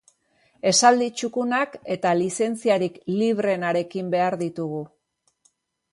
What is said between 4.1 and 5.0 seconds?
behar ditugu.